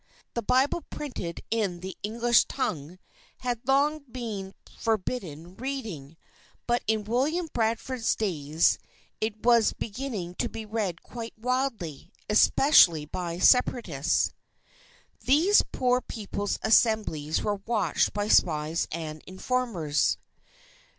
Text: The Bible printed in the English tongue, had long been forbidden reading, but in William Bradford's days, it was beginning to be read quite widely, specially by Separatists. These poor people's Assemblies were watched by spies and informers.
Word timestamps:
The 0.33 0.41
Bible 0.41 0.81
printed 0.89 1.41
in 1.51 1.81
the 1.81 1.95
English 2.01 2.45
tongue, 2.45 2.97
had 3.41 3.67
long 3.67 3.99
been 4.11 4.55
forbidden 4.79 5.55
reading, 5.57 6.17
but 6.65 6.81
in 6.87 7.03
William 7.03 7.47
Bradford's 7.53 8.15
days, 8.15 8.79
it 9.19 9.45
was 9.45 9.73
beginning 9.73 10.33
to 10.39 10.49
be 10.49 10.65
read 10.65 11.03
quite 11.03 11.37
widely, 11.37 12.11
specially 12.31 13.05
by 13.05 13.37
Separatists. 13.37 14.31
These 15.23 15.61
poor 15.71 16.01
people's 16.01 16.57
Assemblies 16.63 17.43
were 17.43 17.61
watched 17.67 18.11
by 18.11 18.27
spies 18.27 18.87
and 18.91 19.21
informers. 19.27 20.17